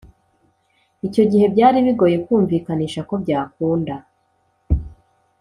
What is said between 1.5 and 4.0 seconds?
byari bigoye kumvikanisha ko byakunda